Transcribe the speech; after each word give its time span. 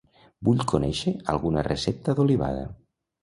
Vull 0.47 0.63
conèixer 0.71 1.13
alguna 1.35 1.63
recepta 1.67 2.17
d'olivada. 2.21 2.65